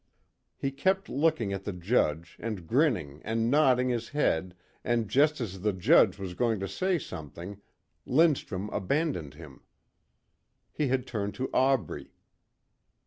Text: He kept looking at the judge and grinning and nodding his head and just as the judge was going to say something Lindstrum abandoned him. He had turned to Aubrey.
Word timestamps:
He 0.57 0.71
kept 0.71 1.09
looking 1.09 1.53
at 1.53 1.63
the 1.63 1.71
judge 1.71 2.35
and 2.39 2.65
grinning 2.65 3.21
and 3.23 3.51
nodding 3.51 3.89
his 3.89 4.09
head 4.09 4.55
and 4.83 5.07
just 5.07 5.39
as 5.39 5.61
the 5.61 5.73
judge 5.73 6.17
was 6.17 6.33
going 6.33 6.59
to 6.59 6.67
say 6.67 6.97
something 6.97 7.61
Lindstrum 8.07 8.67
abandoned 8.73 9.35
him. 9.35 9.61
He 10.71 10.87
had 10.87 11.05
turned 11.05 11.35
to 11.35 11.51
Aubrey. 11.53 12.15